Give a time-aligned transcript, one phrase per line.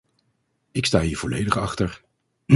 [0.71, 2.01] Ik sta hier volledig achter.